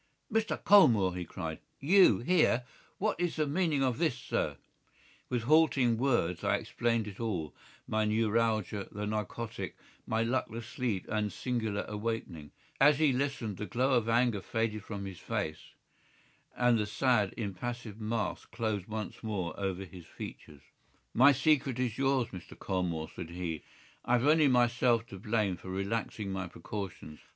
"Mr. 0.33 0.57
Colmore!" 0.63 1.13
he 1.15 1.23
cried. 1.23 1.59
"You 1.79 2.17
here! 2.21 2.63
What 2.97 3.19
is 3.19 3.35
the 3.35 3.45
meaning 3.45 3.83
of 3.83 3.99
this, 3.99 4.17
sir?" 4.17 4.57
With 5.29 5.43
halting 5.43 5.99
words 5.99 6.43
I 6.43 6.55
explained 6.55 7.05
it 7.07 7.19
all, 7.19 7.53
my 7.87 8.05
neuralgia, 8.05 8.87
the 8.91 9.05
narcotic, 9.05 9.77
my 10.07 10.23
luckless 10.23 10.65
sleep 10.65 11.05
and 11.07 11.31
singular 11.31 11.85
awakening. 11.87 12.49
As 12.79 12.97
he 12.97 13.13
listened 13.13 13.57
the 13.57 13.67
glow 13.67 13.93
of 13.93 14.09
anger 14.09 14.41
faded 14.41 14.83
from 14.83 15.05
his 15.05 15.19
face, 15.19 15.75
and 16.57 16.79
the 16.79 16.87
sad, 16.87 17.35
impassive 17.37 18.01
mask 18.01 18.49
closed 18.51 18.87
once 18.87 19.21
more 19.21 19.53
over 19.59 19.85
his 19.85 20.07
features. 20.07 20.63
"My 21.13 21.31
secret 21.31 21.77
is 21.77 21.99
yours, 21.99 22.29
Mr. 22.29 22.57
Colmore," 22.57 23.11
said 23.15 23.29
he. 23.29 23.61
"I 24.03 24.13
have 24.13 24.25
only 24.25 24.47
myself 24.47 25.05
to 25.09 25.19
blame 25.19 25.57
for 25.57 25.69
relaxing 25.69 26.31
my 26.31 26.47
precautions. 26.47 27.19